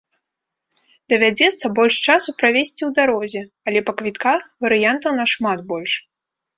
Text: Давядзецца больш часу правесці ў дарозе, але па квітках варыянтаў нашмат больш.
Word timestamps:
Давядзецца 1.13 1.65
больш 1.81 1.95
часу 2.07 2.29
правесці 2.41 2.81
ў 2.89 2.97
дарозе, 2.97 3.41
але 3.69 3.79
па 3.93 3.99
квітках 4.03 4.41
варыянтаў 4.69 5.11
нашмат 5.25 5.59
больш. 5.75 5.91